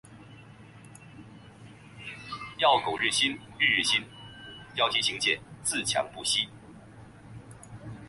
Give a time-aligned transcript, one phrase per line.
[2.57, 4.03] 要苟日新，日日新。
[4.73, 6.49] 要天行健，自强不息。